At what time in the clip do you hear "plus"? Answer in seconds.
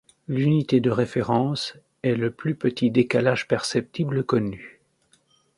2.31-2.55